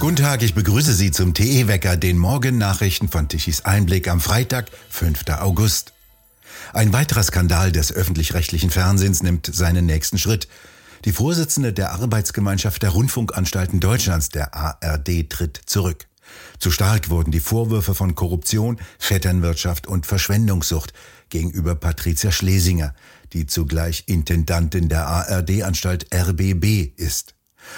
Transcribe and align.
Guten 0.00 0.14
Tag, 0.14 0.42
ich 0.42 0.54
begrüße 0.54 0.92
Sie 0.92 1.10
zum 1.10 1.34
TE-Wecker, 1.34 1.96
den 1.96 2.18
Morgennachrichten 2.18 3.08
von 3.08 3.28
Tichys 3.28 3.64
Einblick 3.64 4.06
am 4.06 4.20
Freitag, 4.20 4.70
5. 4.90 5.24
August. 5.40 5.92
Ein 6.72 6.92
weiterer 6.92 7.24
Skandal 7.24 7.72
des 7.72 7.92
öffentlich-rechtlichen 7.92 8.70
Fernsehens 8.70 9.24
nimmt 9.24 9.50
seinen 9.52 9.86
nächsten 9.86 10.16
Schritt. 10.16 10.46
Die 11.04 11.10
Vorsitzende 11.10 11.72
der 11.72 11.94
Arbeitsgemeinschaft 11.94 12.80
der 12.80 12.90
Rundfunkanstalten 12.90 13.80
Deutschlands, 13.80 14.28
der 14.28 14.54
ARD, 14.54 15.28
tritt 15.28 15.60
zurück. 15.66 16.06
Zu 16.60 16.70
stark 16.70 17.10
wurden 17.10 17.32
die 17.32 17.40
Vorwürfe 17.40 17.96
von 17.96 18.14
Korruption, 18.14 18.78
Vetternwirtschaft 19.00 19.88
und 19.88 20.06
Verschwendungssucht 20.06 20.92
gegenüber 21.28 21.74
Patricia 21.74 22.30
Schlesinger, 22.30 22.94
die 23.32 23.46
zugleich 23.46 24.04
Intendantin 24.06 24.88
der 24.88 25.08
ARD-Anstalt 25.08 26.06
RBB 26.14 26.92
ist. 26.96 27.34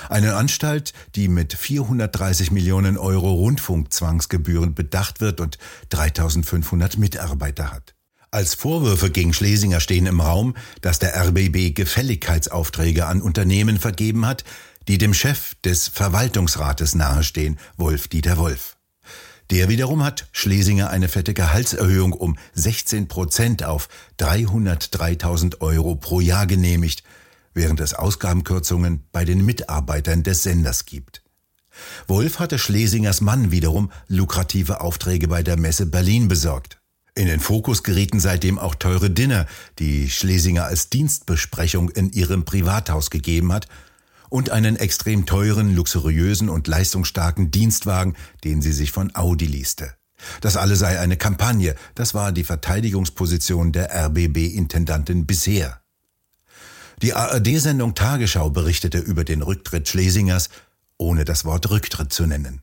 Eine 0.08 0.36
Anstalt, 0.36 0.92
die 1.14 1.28
mit 1.28 1.54
430 1.54 2.50
Millionen 2.50 2.96
Euro 2.98 3.32
Rundfunkzwangsgebühren 3.32 4.74
bedacht 4.74 5.20
wird 5.20 5.40
und 5.40 5.58
3500 5.90 6.98
Mitarbeiter 6.98 7.72
hat. 7.72 7.94
Als 8.32 8.54
Vorwürfe 8.54 9.10
gegen 9.10 9.32
Schlesinger 9.32 9.80
stehen 9.80 10.06
im 10.06 10.20
Raum, 10.20 10.54
dass 10.82 11.00
der 11.00 11.16
RBB 11.16 11.74
Gefälligkeitsaufträge 11.74 13.06
an 13.06 13.22
Unternehmen 13.22 13.78
vergeben 13.78 14.24
hat, 14.24 14.44
die 14.86 14.98
dem 14.98 15.14
Chef 15.14 15.54
des 15.64 15.88
Verwaltungsrates 15.88 16.94
nahestehen, 16.94 17.58
Wolf-Dieter 17.76 18.36
Wolf. 18.38 18.76
Der 19.50 19.68
wiederum 19.68 20.04
hat 20.04 20.28
Schlesinger 20.30 20.90
eine 20.90 21.08
fette 21.08 21.34
Gehaltserhöhung 21.34 22.12
um 22.12 22.38
16 22.54 23.08
Prozent 23.08 23.64
auf 23.64 23.88
303.000 24.20 25.60
Euro 25.60 25.96
pro 25.96 26.20
Jahr 26.20 26.46
genehmigt 26.46 27.02
während 27.54 27.80
es 27.80 27.94
Ausgabenkürzungen 27.94 29.04
bei 29.12 29.24
den 29.24 29.44
Mitarbeitern 29.44 30.22
des 30.22 30.42
Senders 30.42 30.86
gibt. 30.86 31.22
Wolf 32.06 32.38
hatte 32.38 32.58
Schlesingers 32.58 33.20
Mann 33.20 33.50
wiederum 33.50 33.90
lukrative 34.08 34.80
Aufträge 34.80 35.28
bei 35.28 35.42
der 35.42 35.58
Messe 35.58 35.86
Berlin 35.86 36.28
besorgt. 36.28 36.80
In 37.14 37.26
den 37.26 37.40
Fokus 37.40 37.82
gerieten 37.82 38.20
seitdem 38.20 38.58
auch 38.58 38.74
teure 38.74 39.10
Dinner, 39.10 39.46
die 39.78 40.10
Schlesinger 40.10 40.64
als 40.64 40.90
Dienstbesprechung 40.90 41.90
in 41.90 42.10
ihrem 42.10 42.44
Privathaus 42.44 43.10
gegeben 43.10 43.52
hat, 43.52 43.68
und 44.28 44.50
einen 44.50 44.76
extrem 44.76 45.26
teuren, 45.26 45.74
luxuriösen 45.74 46.48
und 46.48 46.68
leistungsstarken 46.68 47.50
Dienstwagen, 47.50 48.14
den 48.44 48.62
sie 48.62 48.72
sich 48.72 48.92
von 48.92 49.14
Audi 49.14 49.46
lieste. 49.46 49.94
Das 50.40 50.56
alle 50.56 50.76
sei 50.76 51.00
eine 51.00 51.16
Kampagne, 51.16 51.74
das 51.94 52.14
war 52.14 52.30
die 52.30 52.44
Verteidigungsposition 52.44 53.72
der 53.72 53.90
RBB-Intendantin 53.92 55.26
bisher. 55.26 55.80
Die 57.02 57.14
ARD-Sendung 57.14 57.94
Tagesschau 57.94 58.50
berichtete 58.50 58.98
über 58.98 59.24
den 59.24 59.40
Rücktritt 59.40 59.88
Schlesingers, 59.88 60.50
ohne 60.98 61.24
das 61.24 61.46
Wort 61.46 61.70
Rücktritt 61.70 62.12
zu 62.12 62.26
nennen. 62.26 62.60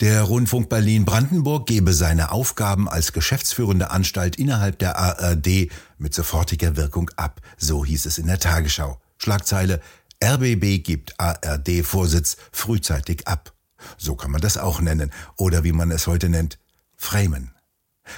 Der 0.00 0.22
Rundfunk 0.22 0.68
Berlin-Brandenburg 0.68 1.66
gebe 1.66 1.92
seine 1.92 2.30
Aufgaben 2.30 2.88
als 2.88 3.12
geschäftsführende 3.12 3.90
Anstalt 3.90 4.36
innerhalb 4.36 4.78
der 4.78 4.96
ARD 4.96 5.70
mit 5.98 6.14
sofortiger 6.14 6.76
Wirkung 6.76 7.10
ab, 7.16 7.40
so 7.56 7.84
hieß 7.84 8.06
es 8.06 8.18
in 8.18 8.28
der 8.28 8.38
Tagesschau. 8.38 9.00
Schlagzeile 9.16 9.80
RBB 10.22 10.84
gibt 10.84 11.18
ARD-Vorsitz 11.18 12.36
frühzeitig 12.52 13.26
ab. 13.26 13.52
So 13.96 14.14
kann 14.14 14.30
man 14.30 14.40
das 14.40 14.56
auch 14.56 14.80
nennen, 14.80 15.10
oder 15.36 15.64
wie 15.64 15.72
man 15.72 15.90
es 15.90 16.06
heute 16.06 16.28
nennt, 16.28 16.60
framen. 16.96 17.50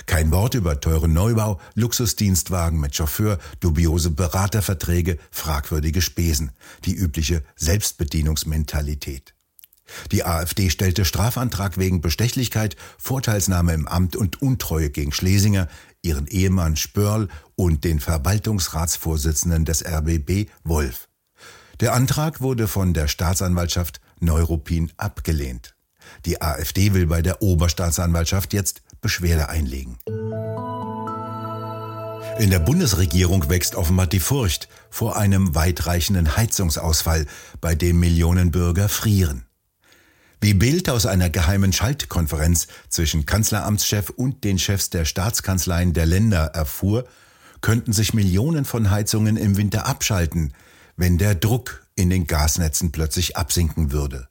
Kein 0.06 0.30
Wort 0.30 0.54
über 0.54 0.80
teuren 0.80 1.12
Neubau, 1.12 1.60
Luxusdienstwagen 1.74 2.80
mit 2.80 2.94
Chauffeur, 2.94 3.38
dubiose 3.60 4.10
Beraterverträge, 4.10 5.18
fragwürdige 5.30 6.02
Spesen, 6.02 6.52
die 6.84 6.94
übliche 6.94 7.42
Selbstbedienungsmentalität. 7.56 9.34
Die 10.12 10.24
AfD 10.24 10.70
stellte 10.70 11.04
Strafantrag 11.04 11.76
wegen 11.76 12.00
Bestechlichkeit, 12.00 12.76
Vorteilsnahme 12.98 13.74
im 13.74 13.88
Amt 13.88 14.16
und 14.16 14.40
Untreue 14.40 14.90
gegen 14.90 15.12
Schlesinger, 15.12 15.68
ihren 16.02 16.26
Ehemann 16.26 16.76
Spörl 16.76 17.28
und 17.56 17.84
den 17.84 18.00
Verwaltungsratsvorsitzenden 18.00 19.64
des 19.64 19.84
RBB 19.84 20.48
Wolf. 20.64 21.08
Der 21.80 21.94
Antrag 21.94 22.40
wurde 22.40 22.68
von 22.68 22.94
der 22.94 23.08
Staatsanwaltschaft 23.08 24.00
Neuruppin 24.20 24.92
abgelehnt. 24.96 25.74
Die 26.26 26.42
AfD 26.42 26.92
will 26.92 27.06
bei 27.06 27.22
der 27.22 27.42
Oberstaatsanwaltschaft 27.42 28.52
jetzt 28.52 28.82
Beschwerde 29.00 29.48
einlegen. 29.48 29.98
In 32.38 32.50
der 32.50 32.58
Bundesregierung 32.58 33.50
wächst 33.50 33.74
offenbar 33.74 34.06
die 34.06 34.20
Furcht 34.20 34.68
vor 34.88 35.16
einem 35.16 35.54
weitreichenden 35.54 36.36
Heizungsausfall, 36.36 37.26
bei 37.60 37.74
dem 37.74 38.00
Millionen 38.00 38.50
Bürger 38.50 38.88
frieren. 38.88 39.44
Wie 40.40 40.54
Bild 40.54 40.88
aus 40.88 41.04
einer 41.04 41.28
geheimen 41.28 41.72
Schaltkonferenz 41.72 42.66
zwischen 42.88 43.26
Kanzleramtschef 43.26 44.08
und 44.08 44.42
den 44.42 44.58
Chefs 44.58 44.88
der 44.88 45.04
Staatskanzleien 45.04 45.92
der 45.92 46.06
Länder 46.06 46.46
erfuhr, 46.54 47.04
könnten 47.60 47.92
sich 47.92 48.14
Millionen 48.14 48.64
von 48.64 48.90
Heizungen 48.90 49.36
im 49.36 49.58
Winter 49.58 49.86
abschalten, 49.86 50.54
wenn 50.96 51.18
der 51.18 51.34
Druck 51.34 51.86
in 51.94 52.08
den 52.08 52.26
Gasnetzen 52.26 52.90
plötzlich 52.90 53.36
absinken 53.36 53.92
würde. 53.92 54.28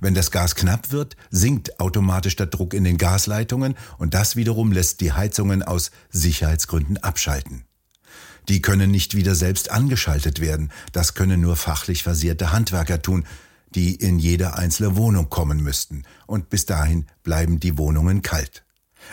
Wenn 0.00 0.14
das 0.14 0.30
Gas 0.30 0.54
knapp 0.54 0.92
wird, 0.92 1.16
sinkt 1.30 1.80
automatisch 1.80 2.36
der 2.36 2.46
Druck 2.46 2.74
in 2.74 2.84
den 2.84 2.98
Gasleitungen 2.98 3.74
und 3.98 4.14
das 4.14 4.36
wiederum 4.36 4.72
lässt 4.72 5.00
die 5.00 5.12
Heizungen 5.12 5.62
aus 5.62 5.90
Sicherheitsgründen 6.10 6.98
abschalten. 6.98 7.64
Die 8.48 8.60
können 8.60 8.90
nicht 8.90 9.14
wieder 9.14 9.34
selbst 9.34 9.70
angeschaltet 9.70 10.40
werden, 10.40 10.70
das 10.92 11.14
können 11.14 11.40
nur 11.40 11.56
fachlich 11.56 12.02
versierte 12.02 12.52
Handwerker 12.52 13.00
tun, 13.00 13.24
die 13.74 13.94
in 13.94 14.18
jede 14.18 14.54
einzelne 14.54 14.96
Wohnung 14.96 15.30
kommen 15.30 15.62
müssten, 15.62 16.04
und 16.26 16.50
bis 16.50 16.66
dahin 16.66 17.06
bleiben 17.22 17.58
die 17.58 17.78
Wohnungen 17.78 18.22
kalt. 18.22 18.64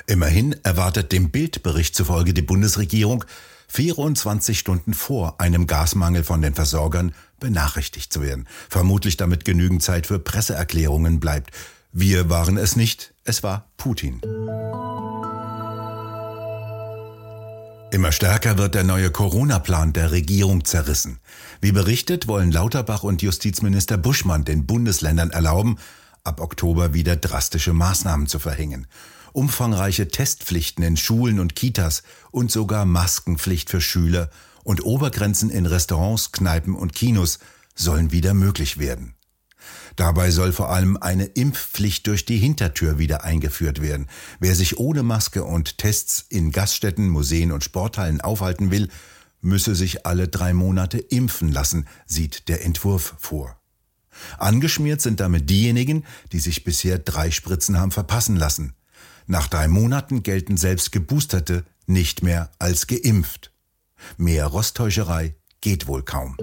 Immerhin 0.08 0.56
erwartet 0.64 1.12
dem 1.12 1.32
Bildbericht 1.32 1.96
zufolge 1.96 2.34
die 2.34 2.42
Bundesregierung, 2.42 3.26
24 3.68 4.60
Stunden 4.60 4.94
vor 4.94 5.40
einem 5.40 5.66
Gasmangel 5.66 6.24
von 6.24 6.42
den 6.42 6.54
Versorgern 6.54 7.14
benachrichtigt 7.42 8.14
zu 8.14 8.22
werden. 8.22 8.48
Vermutlich 8.70 9.18
damit 9.18 9.44
genügend 9.44 9.84
Zeit 9.84 10.08
für 10.08 10.20
Presseerklärungen 10.20 11.20
bleibt. 11.20 11.52
Wir 11.92 12.30
waren 12.30 12.56
es 12.56 12.78
nicht, 12.78 13.14
es 13.26 13.44
war 13.44 13.70
Putin. 13.76 14.22
Immer 17.92 18.14
stärker 18.14 18.58
wird 18.58 18.74
der 18.74 18.86
neue 18.86 19.12
Corona-Plan 19.12 19.92
der 19.92 20.12
Regierung 20.12 20.64
zerrissen. 20.64 21.20
Wie 21.60 21.74
berichtet, 21.74 22.30
wollen 22.30 22.50
Lauterbach 22.50 23.04
und 23.04 23.22
Justizminister 23.22 23.98
Buschmann 23.98 24.46
den 24.46 24.66
Bundesländern 24.66 25.32
erlauben, 25.32 25.76
ab 26.24 26.40
Oktober 26.40 26.94
wieder 26.94 27.18
drastische 27.18 27.74
Maßnahmen 27.74 28.28
zu 28.28 28.40
verhängen. 28.40 28.88
Umfangreiche 29.34 30.08
Testpflichten 30.08 30.86
in 30.86 30.96
Schulen 30.96 31.40
und 31.42 31.56
Kitas 31.58 32.04
und 32.32 32.50
sogar 32.50 32.86
Maskenpflicht 32.86 33.70
für 33.70 33.82
Schüler 33.82 34.30
und 34.64 34.84
Obergrenzen 34.84 35.50
in 35.50 35.66
Restaurants, 35.66 36.32
Kneipen 36.32 36.76
und 36.76 36.94
Kinos 36.94 37.40
sollen 37.76 38.12
wieder 38.12 38.34
möglich 38.34 38.78
werden. 38.78 39.16
Dabei 39.96 40.32
soll 40.32 40.54
vor 40.54 40.70
allem 40.70 40.98
eine 40.98 41.26
Impfpflicht 41.26 42.08
durch 42.08 42.26
die 42.26 42.38
Hintertür 42.38 42.98
wieder 42.98 43.24
eingeführt 43.24 43.82
werden. 43.82 44.08
Wer 44.40 44.56
sich 44.56 44.78
ohne 44.78 45.04
Maske 45.04 45.44
und 45.44 45.78
Tests 45.78 46.26
in 46.30 46.52
Gaststätten, 46.52 47.10
Museen 47.10 47.52
und 47.52 47.64
Sporthallen 47.64 48.22
aufhalten 48.22 48.72
will, 48.72 48.90
müsse 49.42 49.76
sich 49.76 50.06
alle 50.06 50.28
drei 50.28 50.54
Monate 50.54 50.98
impfen 50.98 51.52
lassen, 51.52 51.88
sieht 52.06 52.48
der 52.48 52.64
Entwurf 52.64 53.16
vor. 53.20 53.60
Angeschmiert 54.38 55.02
sind 55.02 55.20
damit 55.20 55.50
diejenigen, 55.50 56.06
die 56.32 56.40
sich 56.40 56.64
bisher 56.64 57.00
drei 57.00 57.32
Spritzen 57.32 57.78
haben 57.80 57.92
verpassen 57.92 58.36
lassen. 58.36 58.74
Nach 59.28 59.48
drei 59.48 59.68
Monaten 59.68 60.24
gelten 60.24 60.58
selbst 60.58 60.92
Geboosterte 60.92 61.66
nicht 61.88 62.24
mehr 62.24 62.52
als 62.60 62.88
geimpft. 62.88 63.51
Mehr 64.18 64.46
Rosttäuscherei 64.46 65.36
geht 65.62 65.88
wohl 65.88 66.04
kaum. 66.04 66.36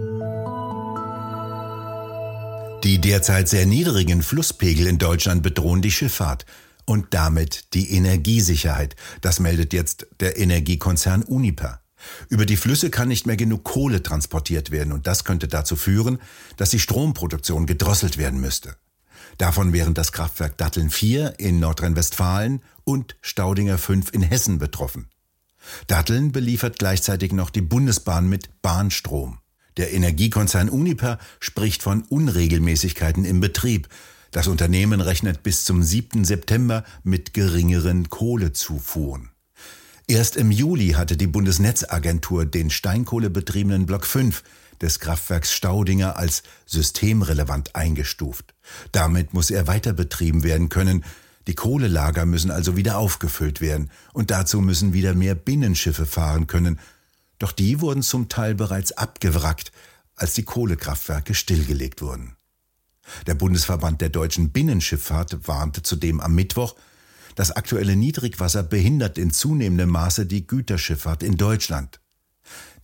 Die 2.84 3.00
derzeit 3.00 3.48
sehr 3.48 3.66
niedrigen 3.66 4.22
Flusspegel 4.22 4.86
in 4.86 4.98
Deutschland 4.98 5.42
bedrohen 5.42 5.82
die 5.82 5.90
Schifffahrt 5.90 6.46
und 6.84 7.12
damit 7.12 7.74
die 7.74 7.92
Energiesicherheit. 7.92 8.96
Das 9.20 9.40
meldet 9.40 9.72
jetzt 9.72 10.06
der 10.20 10.38
Energiekonzern 10.38 11.22
Uniper. 11.22 11.80
Über 12.28 12.46
die 12.46 12.56
Flüsse 12.56 12.90
kann 12.90 13.08
nicht 13.08 13.26
mehr 13.26 13.36
genug 13.36 13.64
Kohle 13.64 14.02
transportiert 14.02 14.70
werden 14.70 14.92
und 14.92 15.06
das 15.06 15.24
könnte 15.24 15.48
dazu 15.48 15.76
führen, 15.76 16.18
dass 16.56 16.70
die 16.70 16.78
Stromproduktion 16.78 17.66
gedrosselt 17.66 18.16
werden 18.16 18.40
müsste. 18.40 18.76
Davon 19.36 19.72
wären 19.72 19.94
das 19.94 20.12
Kraftwerk 20.12 20.56
Datteln 20.56 20.90
4 20.90 21.38
in 21.38 21.60
Nordrhein-Westfalen 21.60 22.62
und 22.84 23.16
Staudinger 23.20 23.78
5 23.78 24.12
in 24.12 24.22
Hessen 24.22 24.58
betroffen. 24.58 25.08
Datteln 25.86 26.32
beliefert 26.32 26.78
gleichzeitig 26.78 27.32
noch 27.32 27.50
die 27.50 27.60
Bundesbahn 27.60 28.28
mit 28.28 28.62
Bahnstrom. 28.62 29.38
Der 29.76 29.92
Energiekonzern 29.92 30.68
Uniper 30.68 31.18
spricht 31.40 31.82
von 31.82 32.02
Unregelmäßigkeiten 32.02 33.24
im 33.24 33.40
Betrieb. 33.40 33.88
Das 34.30 34.46
Unternehmen 34.46 35.00
rechnet 35.00 35.42
bis 35.42 35.64
zum 35.64 35.82
7. 35.82 36.24
September 36.24 36.84
mit 37.04 37.32
geringeren 37.32 38.10
Kohlezufuhren. 38.10 39.30
Erst 40.06 40.36
im 40.36 40.50
Juli 40.50 40.90
hatte 40.90 41.16
die 41.16 41.26
Bundesnetzagentur 41.26 42.46
den 42.46 42.70
steinkohlebetriebenen 42.70 43.86
Block 43.86 44.06
5, 44.06 44.42
des 44.80 45.00
Kraftwerks 45.00 45.52
Staudinger 45.52 46.16
als 46.16 46.42
systemrelevant 46.66 47.74
eingestuft. 47.74 48.54
Damit 48.92 49.34
muss 49.34 49.50
er 49.50 49.66
weiter 49.66 49.92
betrieben 49.92 50.42
werden 50.42 50.68
können. 50.68 51.04
Die 51.48 51.54
Kohlelager 51.54 52.26
müssen 52.26 52.50
also 52.50 52.76
wieder 52.76 52.98
aufgefüllt 52.98 53.62
werden 53.62 53.90
und 54.12 54.30
dazu 54.30 54.60
müssen 54.60 54.92
wieder 54.92 55.14
mehr 55.14 55.34
Binnenschiffe 55.34 56.04
fahren 56.04 56.46
können. 56.46 56.78
Doch 57.38 57.52
die 57.52 57.80
wurden 57.80 58.02
zum 58.02 58.28
Teil 58.28 58.54
bereits 58.54 58.92
abgewrackt, 58.92 59.72
als 60.14 60.34
die 60.34 60.42
Kohlekraftwerke 60.42 61.32
stillgelegt 61.32 62.02
wurden. 62.02 62.36
Der 63.26 63.34
Bundesverband 63.34 64.02
der 64.02 64.10
deutschen 64.10 64.50
Binnenschifffahrt 64.50 65.48
warnte 65.48 65.82
zudem 65.82 66.20
am 66.20 66.34
Mittwoch, 66.34 66.76
das 67.34 67.50
aktuelle 67.50 67.96
Niedrigwasser 67.96 68.62
behindert 68.62 69.16
in 69.16 69.30
zunehmendem 69.30 69.88
Maße 69.88 70.26
die 70.26 70.46
Güterschifffahrt 70.46 71.22
in 71.22 71.38
Deutschland. 71.38 71.98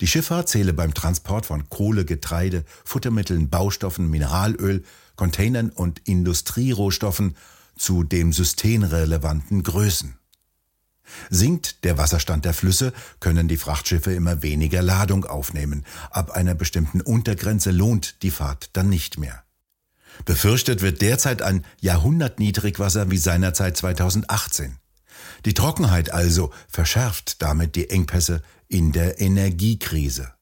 Die 0.01 0.07
Schifffahrt 0.07 0.49
zähle 0.49 0.73
beim 0.73 0.95
Transport 0.95 1.45
von 1.45 1.69
Kohle, 1.69 2.03
Getreide, 2.03 2.65
Futtermitteln, 2.83 3.49
Baustoffen, 3.51 4.09
Mineralöl, 4.09 4.83
Containern 5.15 5.69
und 5.69 5.99
Industrierohstoffen 6.07 7.35
zu 7.77 8.03
dem 8.03 8.33
systemrelevanten 8.33 9.63
Größen. 9.63 10.17
Sinkt 11.29 11.83
der 11.83 11.97
Wasserstand 11.97 12.45
der 12.45 12.53
Flüsse, 12.53 12.93
können 13.19 13.47
die 13.47 13.57
Frachtschiffe 13.57 14.13
immer 14.13 14.41
weniger 14.41 14.81
Ladung 14.81 15.25
aufnehmen. 15.25 15.85
Ab 16.09 16.31
einer 16.31 16.55
bestimmten 16.55 17.01
Untergrenze 17.01 17.71
lohnt 17.71 18.23
die 18.23 18.31
Fahrt 18.31 18.71
dann 18.73 18.89
nicht 18.89 19.17
mehr. 19.17 19.43
Befürchtet 20.23 20.81
wird 20.81 21.01
derzeit 21.01 21.41
ein 21.41 21.65
Jahrhundertniedrigwasser 21.81 23.11
wie 23.11 23.17
seinerzeit 23.17 23.77
2018. 23.77 24.77
Die 25.45 25.53
Trockenheit 25.53 26.11
also 26.11 26.51
verschärft 26.67 27.41
damit 27.41 27.75
die 27.75 27.89
Engpässe 27.89 28.41
in 28.67 28.91
der 28.91 29.19
Energiekrise. 29.19 30.34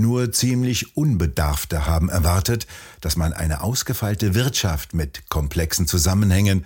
Nur 0.00 0.32
ziemlich 0.32 0.96
Unbedarfte 0.96 1.84
haben 1.84 2.08
erwartet, 2.08 2.66
dass 3.02 3.16
man 3.16 3.34
eine 3.34 3.60
ausgefeilte 3.60 4.34
Wirtschaft 4.34 4.94
mit 4.94 5.28
komplexen 5.28 5.86
Zusammenhängen 5.86 6.64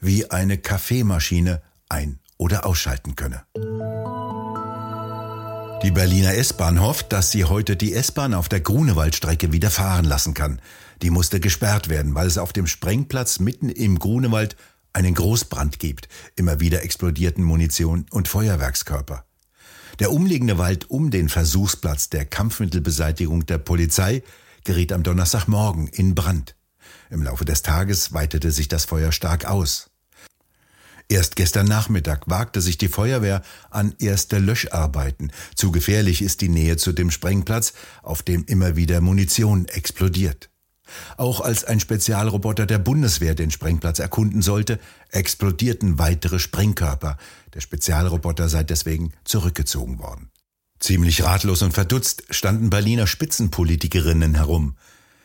wie 0.00 0.28
eine 0.32 0.58
Kaffeemaschine 0.58 1.62
ein- 1.88 2.18
oder 2.38 2.66
ausschalten 2.66 3.14
könne. 3.14 3.44
Die 5.84 5.92
Berliner 5.92 6.34
S-Bahn 6.34 6.80
hofft, 6.80 7.12
dass 7.12 7.30
sie 7.30 7.44
heute 7.44 7.76
die 7.76 7.94
S-Bahn 7.94 8.34
auf 8.34 8.48
der 8.48 8.58
Grunewaldstrecke 8.58 9.52
wieder 9.52 9.70
fahren 9.70 10.04
lassen 10.04 10.34
kann. 10.34 10.60
Die 11.02 11.10
musste 11.10 11.38
gesperrt 11.38 11.88
werden, 11.88 12.16
weil 12.16 12.26
es 12.26 12.36
auf 12.36 12.52
dem 12.52 12.66
Sprengplatz 12.66 13.38
mitten 13.38 13.68
im 13.68 14.00
Grunewald 14.00 14.56
einen 14.92 15.14
Großbrand 15.14 15.78
gibt. 15.78 16.08
Immer 16.34 16.58
wieder 16.58 16.82
explodierten 16.82 17.44
Munition 17.44 18.06
und 18.10 18.26
Feuerwerkskörper. 18.26 19.24
Der 19.98 20.12
umliegende 20.12 20.58
Wald 20.58 20.90
um 20.90 21.10
den 21.10 21.28
Versuchsplatz 21.28 22.08
der 22.08 22.24
Kampfmittelbeseitigung 22.24 23.46
der 23.46 23.58
Polizei 23.58 24.22
geriet 24.64 24.92
am 24.92 25.02
Donnerstagmorgen 25.02 25.88
in 25.88 26.14
Brand. 26.14 26.56
Im 27.10 27.22
Laufe 27.22 27.44
des 27.44 27.62
Tages 27.62 28.12
weitete 28.12 28.50
sich 28.50 28.68
das 28.68 28.84
Feuer 28.84 29.12
stark 29.12 29.44
aus. 29.44 29.90
Erst 31.08 31.36
gestern 31.36 31.66
Nachmittag 31.66 32.30
wagte 32.30 32.62
sich 32.62 32.78
die 32.78 32.88
Feuerwehr 32.88 33.42
an 33.70 33.94
erste 33.98 34.38
Löscharbeiten. 34.38 35.30
Zu 35.54 35.70
gefährlich 35.70 36.22
ist 36.22 36.40
die 36.40 36.48
Nähe 36.48 36.78
zu 36.78 36.92
dem 36.92 37.10
Sprengplatz, 37.10 37.74
auf 38.02 38.22
dem 38.22 38.44
immer 38.46 38.76
wieder 38.76 39.02
Munition 39.02 39.66
explodiert. 39.68 40.51
Auch 41.16 41.40
als 41.40 41.64
ein 41.64 41.80
Spezialroboter 41.80 42.66
der 42.66 42.78
Bundeswehr 42.78 43.34
den 43.34 43.50
Sprengplatz 43.50 43.98
erkunden 43.98 44.42
sollte, 44.42 44.78
explodierten 45.10 45.98
weitere 45.98 46.38
Sprengkörper. 46.38 47.16
Der 47.54 47.60
Spezialroboter 47.60 48.48
sei 48.48 48.64
deswegen 48.64 49.12
zurückgezogen 49.24 49.98
worden. 49.98 50.30
Ziemlich 50.80 51.22
ratlos 51.22 51.62
und 51.62 51.72
verdutzt 51.72 52.24
standen 52.30 52.70
Berliner 52.70 53.06
Spitzenpolitikerinnen 53.06 54.34
herum. 54.34 54.76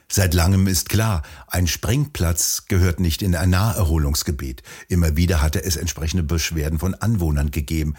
Seit 0.10 0.34
langem 0.34 0.68
ist 0.68 0.88
klar, 0.88 1.24
ein 1.48 1.68
Sprengplatz 1.68 2.66
gehört 2.68 3.00
nicht 3.00 3.22
in 3.22 3.36
ein 3.36 3.50
Naherholungsgebiet. 3.50 4.64
Immer 4.88 5.18
wieder 5.18 5.42
hatte 5.42 5.64
es 5.64 5.76
entsprechende 5.76 6.24
Beschwerden 6.24 6.80
von 6.80 6.96
Anwohnern 6.96 7.52
gegeben. 7.52 7.96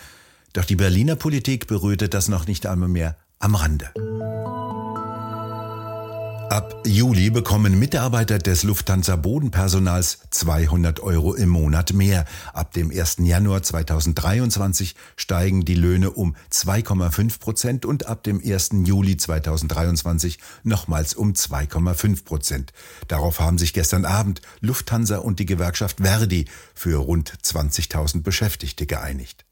Doch 0.55 0.65
die 0.65 0.76
Berliner 0.76 1.17
Politik 1.17 1.67
berührte 1.67 2.09
das 2.09 2.29
noch 2.29 2.47
nicht 2.47 2.67
einmal 2.67 2.88
mehr 2.88 3.17
am 3.38 3.55
Rande. 3.55 3.93
Ab 6.50 6.74
Juli 6.86 7.28
bekommen 7.28 7.78
Mitarbeiter 7.78 8.38
des 8.38 8.62
Lufthansa 8.62 9.16
Bodenpersonals 9.16 10.20
200 10.30 10.98
Euro 11.00 11.34
im 11.34 11.50
Monat 11.50 11.92
mehr. 11.92 12.24
Ab 12.54 12.72
dem 12.72 12.90
1. 12.90 13.16
Januar 13.18 13.62
2023 13.62 14.94
steigen 15.16 15.66
die 15.66 15.74
Löhne 15.74 16.10
um 16.10 16.36
2,5 16.50 17.38
Prozent 17.38 17.84
und 17.84 18.06
ab 18.06 18.22
dem 18.22 18.40
1. 18.42 18.70
Juli 18.84 19.18
2023 19.18 20.38
nochmals 20.62 21.12
um 21.12 21.34
2,5 21.34 22.24
Prozent. 22.24 22.72
Darauf 23.08 23.40
haben 23.40 23.58
sich 23.58 23.74
gestern 23.74 24.06
Abend 24.06 24.40
Lufthansa 24.60 25.18
und 25.18 25.40
die 25.40 25.46
Gewerkschaft 25.46 25.98
Verdi 26.00 26.46
für 26.74 26.96
rund 26.96 27.30
20.000 27.44 28.22
Beschäftigte 28.22 28.86
geeinigt. 28.86 29.47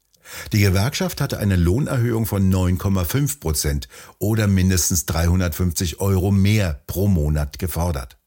Die 0.51 0.59
Gewerkschaft 0.59 1.21
hatte 1.21 1.39
eine 1.39 1.55
Lohnerhöhung 1.55 2.25
von 2.25 2.51
9,5 2.51 3.39
Prozent 3.39 3.87
oder 4.19 4.47
mindestens 4.47 5.05
350 5.05 5.99
Euro 5.99 6.31
mehr 6.31 6.81
pro 6.87 7.07
Monat 7.07 7.59
gefordert. 7.59 8.17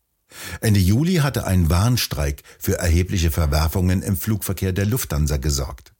Ende 0.60 0.80
Juli 0.80 1.16
hatte 1.16 1.46
ein 1.46 1.70
Warnstreik 1.70 2.42
für 2.58 2.78
erhebliche 2.78 3.30
Verwerfungen 3.30 4.02
im 4.02 4.16
Flugverkehr 4.16 4.72
der 4.72 4.86
Lufthansa 4.86 5.38
gesorgt. 5.38 5.92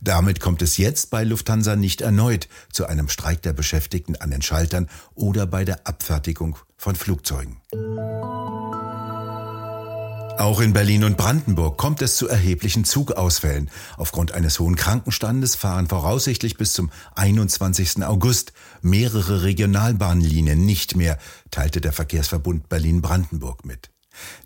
Damit 0.00 0.40
kommt 0.40 0.60
es 0.60 0.76
jetzt 0.76 1.10
bei 1.10 1.24
Lufthansa 1.24 1.76
nicht 1.76 2.00
erneut 2.00 2.48
zu 2.72 2.86
einem 2.86 3.08
Streik 3.08 3.42
der 3.42 3.52
Beschäftigten 3.52 4.16
an 4.16 4.30
den 4.30 4.42
Schaltern 4.42 4.88
oder 5.14 5.46
bei 5.46 5.64
der 5.64 5.86
Abfertigung 5.86 6.58
von 6.76 6.96
Flugzeugen. 6.96 7.60
Auch 10.42 10.60
in 10.60 10.72
Berlin 10.72 11.04
und 11.04 11.16
Brandenburg 11.16 11.78
kommt 11.78 12.02
es 12.02 12.16
zu 12.16 12.26
erheblichen 12.26 12.84
Zugausfällen. 12.84 13.70
Aufgrund 13.96 14.32
eines 14.32 14.58
hohen 14.58 14.74
Krankenstandes 14.74 15.54
fahren 15.54 15.86
voraussichtlich 15.86 16.56
bis 16.56 16.72
zum 16.72 16.90
21. 17.14 18.04
August 18.04 18.52
mehrere 18.80 19.44
Regionalbahnlinien 19.44 20.66
nicht 20.66 20.96
mehr, 20.96 21.16
teilte 21.52 21.80
der 21.80 21.92
Verkehrsverbund 21.92 22.68
Berlin-Brandenburg 22.68 23.64
mit. 23.64 23.90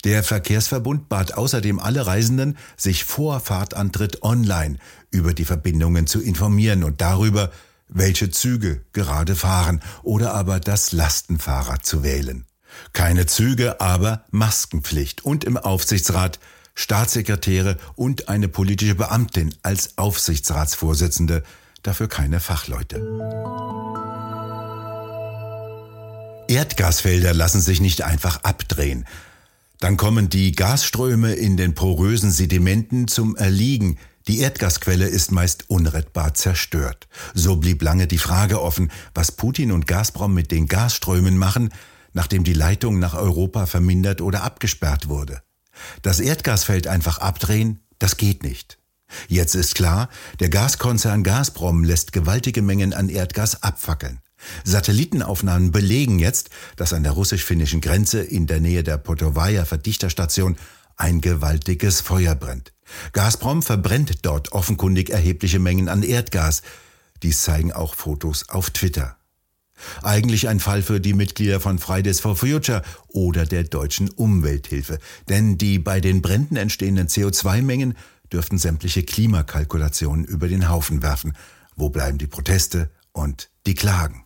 Der 0.04 0.22
Verkehrsverbund 0.22 1.08
bat 1.08 1.32
außerdem 1.32 1.78
alle 1.78 2.06
Reisenden, 2.06 2.58
sich 2.76 3.04
vor 3.04 3.40
Fahrtantritt 3.40 4.22
online 4.22 4.76
über 5.10 5.32
die 5.32 5.46
Verbindungen 5.46 6.06
zu 6.06 6.20
informieren 6.20 6.84
und 6.84 7.00
darüber, 7.00 7.50
welche 7.88 8.28
Züge 8.28 8.82
gerade 8.92 9.34
fahren 9.34 9.80
oder 10.02 10.34
aber 10.34 10.60
das 10.60 10.92
Lastenfahrrad 10.92 11.86
zu 11.86 12.02
wählen. 12.02 12.44
Keine 12.92 13.26
Züge, 13.26 13.80
aber 13.80 14.24
Maskenpflicht 14.30 15.24
und 15.24 15.44
im 15.44 15.56
Aufsichtsrat 15.56 16.38
Staatssekretäre 16.74 17.78
und 17.94 18.28
eine 18.28 18.48
politische 18.48 18.94
Beamtin 18.94 19.54
als 19.62 19.96
Aufsichtsratsvorsitzende, 19.96 21.42
dafür 21.82 22.06
keine 22.06 22.38
Fachleute. 22.38 23.00
Erdgasfelder 26.48 27.34
lassen 27.34 27.60
sich 27.60 27.80
nicht 27.80 28.02
einfach 28.02 28.44
abdrehen. 28.44 29.06
Dann 29.80 29.96
kommen 29.96 30.28
die 30.28 30.52
Gasströme 30.52 31.34
in 31.34 31.56
den 31.56 31.74
porösen 31.74 32.30
Sedimenten 32.30 33.08
zum 33.08 33.36
Erliegen. 33.36 33.98
Die 34.28 34.40
Erdgasquelle 34.40 35.06
ist 35.06 35.32
meist 35.32 35.68
unrettbar 35.68 36.34
zerstört. 36.34 37.08
So 37.34 37.56
blieb 37.56 37.82
lange 37.82 38.06
die 38.06 38.18
Frage 38.18 38.60
offen, 38.60 38.90
was 39.14 39.32
Putin 39.32 39.72
und 39.72 39.86
Gazprom 39.86 40.34
mit 40.34 40.50
den 40.50 40.66
Gasströmen 40.66 41.36
machen, 41.36 41.70
nachdem 42.16 42.44
die 42.44 42.54
Leitung 42.54 42.98
nach 42.98 43.12
Europa 43.12 43.66
vermindert 43.66 44.22
oder 44.22 44.42
abgesperrt 44.42 45.08
wurde. 45.08 45.42
Das 46.00 46.18
Erdgasfeld 46.18 46.86
einfach 46.86 47.18
abdrehen, 47.18 47.80
das 47.98 48.16
geht 48.16 48.42
nicht. 48.42 48.78
Jetzt 49.28 49.54
ist 49.54 49.74
klar, 49.74 50.08
der 50.40 50.48
Gaskonzern 50.48 51.22
Gazprom 51.22 51.84
lässt 51.84 52.14
gewaltige 52.14 52.62
Mengen 52.62 52.94
an 52.94 53.10
Erdgas 53.10 53.62
abfackeln. 53.62 54.20
Satellitenaufnahmen 54.64 55.72
belegen 55.72 56.18
jetzt, 56.18 56.48
dass 56.76 56.94
an 56.94 57.02
der 57.02 57.12
russisch-finnischen 57.12 57.82
Grenze 57.82 58.22
in 58.22 58.46
der 58.46 58.60
Nähe 58.60 58.82
der 58.82 58.96
Potowaya 58.96 59.66
Verdichterstation 59.66 60.56
ein 60.96 61.20
gewaltiges 61.20 62.00
Feuer 62.00 62.34
brennt. 62.34 62.72
Gazprom 63.12 63.62
verbrennt 63.62 64.24
dort 64.24 64.52
offenkundig 64.52 65.10
erhebliche 65.10 65.58
Mengen 65.58 65.90
an 65.90 66.02
Erdgas. 66.02 66.62
Dies 67.22 67.42
zeigen 67.42 67.72
auch 67.72 67.94
Fotos 67.94 68.48
auf 68.48 68.70
Twitter. 68.70 69.15
Eigentlich 70.02 70.48
ein 70.48 70.60
Fall 70.60 70.82
für 70.82 71.00
die 71.00 71.12
Mitglieder 71.12 71.60
von 71.60 71.78
Fridays 71.78 72.20
for 72.20 72.36
Future 72.36 72.82
oder 73.08 73.46
der 73.46 73.64
deutschen 73.64 74.10
Umwelthilfe. 74.10 74.98
Denn 75.28 75.58
die 75.58 75.78
bei 75.78 76.00
den 76.00 76.22
Bränden 76.22 76.56
entstehenden 76.56 77.08
CO2-Mengen 77.08 77.94
dürften 78.32 78.58
sämtliche 78.58 79.02
Klimakalkulationen 79.02 80.24
über 80.24 80.48
den 80.48 80.68
Haufen 80.68 81.02
werfen. 81.02 81.34
Wo 81.76 81.90
bleiben 81.90 82.18
die 82.18 82.26
Proteste 82.26 82.90
und 83.12 83.50
die 83.66 83.74
Klagen? 83.74 84.24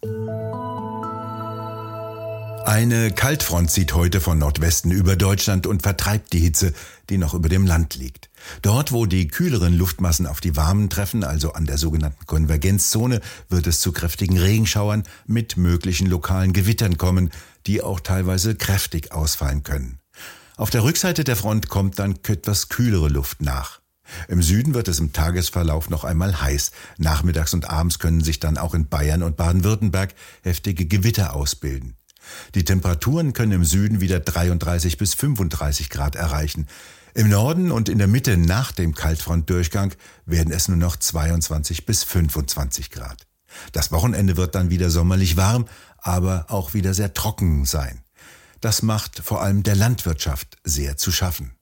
Eine 2.66 3.10
Kaltfront 3.10 3.70
zieht 3.70 3.94
heute 3.94 4.20
von 4.20 4.38
Nordwesten 4.38 4.90
über 4.90 5.16
Deutschland 5.16 5.66
und 5.66 5.82
vertreibt 5.82 6.32
die 6.32 6.40
Hitze, 6.40 6.72
die 7.08 7.16
noch 7.18 7.34
über 7.34 7.48
dem 7.48 7.66
Land 7.66 7.96
liegt. 7.96 8.30
Dort, 8.62 8.92
wo 8.92 9.06
die 9.06 9.28
kühleren 9.28 9.72
Luftmassen 9.72 10.26
auf 10.26 10.40
die 10.40 10.56
warmen 10.56 10.90
treffen, 10.90 11.24
also 11.24 11.54
an 11.54 11.64
der 11.64 11.78
sogenannten 11.78 12.26
Konvergenzzone, 12.26 13.20
wird 13.48 13.66
es 13.66 13.80
zu 13.80 13.92
kräftigen 13.92 14.38
Regenschauern 14.38 15.04
mit 15.26 15.56
möglichen 15.56 16.06
lokalen 16.06 16.52
Gewittern 16.52 16.98
kommen, 16.98 17.30
die 17.66 17.82
auch 17.82 17.98
teilweise 17.98 18.54
kräftig 18.54 19.12
ausfallen 19.12 19.62
können. 19.62 19.98
Auf 20.56 20.70
der 20.70 20.84
Rückseite 20.84 21.24
der 21.24 21.36
Front 21.36 21.68
kommt 21.68 21.98
dann 21.98 22.18
etwas 22.28 22.68
kühlere 22.68 23.08
Luft 23.08 23.40
nach. 23.40 23.80
Im 24.28 24.42
Süden 24.42 24.74
wird 24.74 24.88
es 24.88 24.98
im 24.98 25.12
Tagesverlauf 25.12 25.88
noch 25.88 26.04
einmal 26.04 26.40
heiß. 26.40 26.72
Nachmittags 26.98 27.54
und 27.54 27.70
abends 27.70 27.98
können 27.98 28.22
sich 28.22 28.40
dann 28.40 28.58
auch 28.58 28.74
in 28.74 28.88
Bayern 28.88 29.22
und 29.22 29.36
Baden-Württemberg 29.36 30.14
heftige 30.42 30.86
Gewitter 30.86 31.34
ausbilden. 31.34 31.96
Die 32.54 32.64
Temperaturen 32.64 33.32
können 33.32 33.52
im 33.52 33.64
Süden 33.64 34.00
wieder 34.00 34.20
33 34.20 34.98
bis 34.98 35.14
35 35.14 35.90
Grad 35.90 36.16
erreichen. 36.16 36.66
Im 37.14 37.28
Norden 37.28 37.70
und 37.70 37.88
in 37.88 37.98
der 37.98 38.06
Mitte 38.06 38.36
nach 38.36 38.72
dem 38.72 38.94
Kaltfrontdurchgang 38.94 39.94
werden 40.26 40.52
es 40.52 40.68
nur 40.68 40.76
noch 40.76 40.96
22 40.96 41.86
bis 41.86 42.04
25 42.04 42.90
Grad. 42.90 43.26
Das 43.72 43.90
Wochenende 43.90 44.36
wird 44.36 44.54
dann 44.54 44.70
wieder 44.70 44.90
sommerlich 44.90 45.36
warm, 45.36 45.66
aber 45.98 46.46
auch 46.48 46.72
wieder 46.72 46.94
sehr 46.94 47.12
trocken 47.12 47.64
sein. 47.64 48.02
Das 48.60 48.82
macht 48.82 49.20
vor 49.20 49.42
allem 49.42 49.62
der 49.62 49.74
Landwirtschaft 49.74 50.58
sehr 50.64 50.96
zu 50.96 51.10
schaffen. 51.10 51.52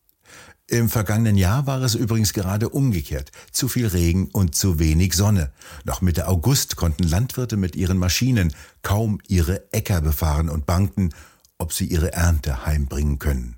Im 0.71 0.91
vergangenen 0.91 1.37
Jahr 1.37 1.67
war 1.67 1.81
es 1.81 1.95
übrigens 1.95 2.35
gerade 2.35 2.69
umgekehrt. 2.69 3.33
Zu 3.53 3.69
viel 3.69 3.87
Regen 3.87 4.29
und 4.33 4.55
zu 4.55 4.79
wenig 4.79 5.15
Sonne. 5.15 5.51
Noch 5.85 6.03
Mitte 6.03 6.29
August 6.29 6.77
konnten 6.77 7.05
Landwirte 7.05 7.57
mit 7.57 7.75
ihren 7.75 7.97
Maschinen 7.97 8.53
kaum 8.83 9.19
ihre 9.29 9.73
Äcker 9.73 10.03
befahren 10.03 10.51
und 10.51 10.67
bangten, 10.67 11.15
ob 11.57 11.73
sie 11.73 11.87
ihre 11.87 12.13
Ernte 12.13 12.67
heimbringen 12.67 13.19
können. 13.19 13.57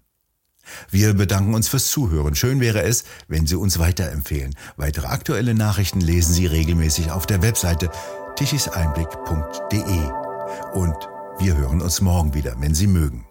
Wir 0.89 1.15
bedanken 1.15 1.55
uns 1.55 1.67
fürs 1.67 1.91
Zuhören. 1.91 2.37
Schön 2.37 2.61
wäre 2.61 2.83
es, 2.83 3.03
wenn 3.27 3.45
Sie 3.45 3.57
uns 3.57 3.81
weiterempfehlen. 3.81 4.55
Weitere 4.77 5.09
aktuelle 5.09 5.55
Nachrichten 5.55 6.01
lesen 6.01 6.33
Sie 6.33 6.47
regelmäßig 6.47 7.11
auf 7.11 7.27
der 7.27 7.43
Webseite 7.43 7.91
tichiseinblick.de. 8.37 10.11
Und 10.75 10.97
wir 11.41 11.57
hören 11.57 11.81
uns 11.81 12.01
morgen 12.01 12.35
wieder, 12.35 12.55
wenn 12.61 12.77
Sie 12.77 12.87
mögen. 12.87 13.27